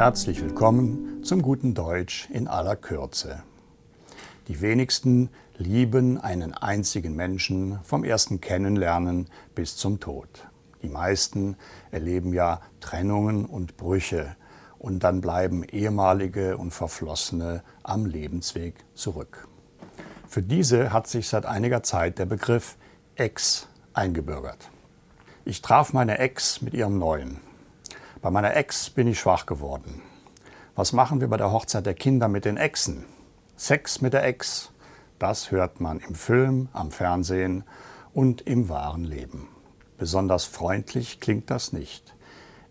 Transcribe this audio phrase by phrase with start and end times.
[0.00, 3.42] Herzlich willkommen zum guten Deutsch in aller Kürze.
[4.48, 5.28] Die wenigsten
[5.58, 10.48] lieben einen einzigen Menschen vom ersten Kennenlernen bis zum Tod.
[10.82, 11.54] Die meisten
[11.90, 14.36] erleben ja Trennungen und Brüche
[14.78, 19.48] und dann bleiben ehemalige und Verflossene am Lebensweg zurück.
[20.26, 22.78] Für diese hat sich seit einiger Zeit der Begriff
[23.16, 24.70] Ex eingebürgert.
[25.44, 27.49] Ich traf meine Ex mit ihrem neuen.
[28.22, 30.02] Bei meiner Ex bin ich schwach geworden.
[30.74, 33.06] Was machen wir bei der Hochzeit der Kinder mit den Exen?
[33.56, 34.72] Sex mit der Ex,
[35.18, 37.64] das hört man im Film, am Fernsehen
[38.12, 39.48] und im wahren Leben.
[39.96, 42.14] Besonders freundlich klingt das nicht.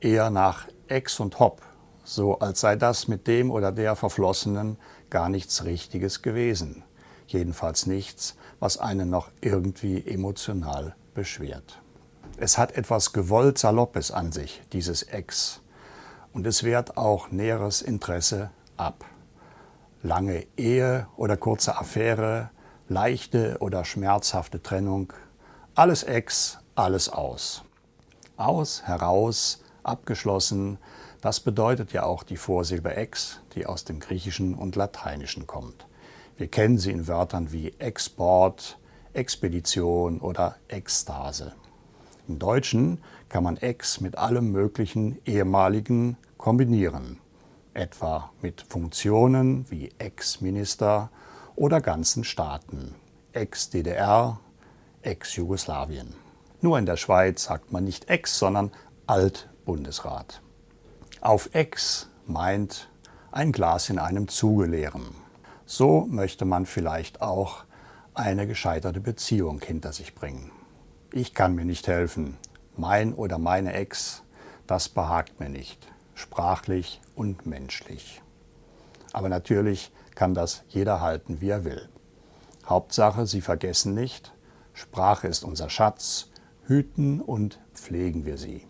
[0.00, 1.62] Eher nach Ex und Hop,
[2.02, 4.78] so als sei das mit dem oder der Verflossenen
[5.10, 6.82] gar nichts Richtiges gewesen.
[7.28, 11.80] Jedenfalls nichts, was einen noch irgendwie emotional beschwert.
[12.38, 15.62] Es hat etwas gewollt Saloppes an sich, dieses Ex.
[16.34, 19.06] Und es wehrt auch näheres Interesse ab.
[20.02, 22.50] Lange Ehe oder kurze Affäre,
[22.88, 25.14] leichte oder schmerzhafte Trennung,
[25.74, 27.64] alles Ex, alles aus.
[28.36, 30.76] Aus, heraus, abgeschlossen,
[31.22, 35.86] das bedeutet ja auch die Vorsilbe Ex, die aus dem Griechischen und Lateinischen kommt.
[36.36, 38.78] Wir kennen sie in Wörtern wie Export,
[39.14, 41.54] Expedition oder Ekstase.
[42.28, 47.20] Im Deutschen kann man ex mit allem möglichen ehemaligen kombinieren,
[47.72, 51.10] etwa mit Funktionen wie Ex-Minister
[51.54, 52.94] oder ganzen Staaten,
[53.32, 54.40] Ex-DDR,
[55.02, 56.14] Ex-Jugoslawien.
[56.60, 58.72] Nur in der Schweiz sagt man nicht Ex, sondern
[59.06, 60.42] Alt-Bundesrat.
[61.20, 62.90] Auf Ex meint
[63.30, 65.14] ein Glas in einem Zuge leeren.
[65.64, 67.64] So möchte man vielleicht auch
[68.14, 70.50] eine gescheiterte Beziehung hinter sich bringen.
[71.12, 72.36] Ich kann mir nicht helfen.
[72.76, 74.22] Mein oder meine Ex,
[74.66, 75.86] das behagt mir nicht.
[76.14, 78.22] Sprachlich und menschlich.
[79.12, 81.88] Aber natürlich kann das jeder halten, wie er will.
[82.66, 84.32] Hauptsache, Sie vergessen nicht,
[84.72, 86.28] Sprache ist unser Schatz,
[86.66, 88.66] hüten und pflegen wir sie.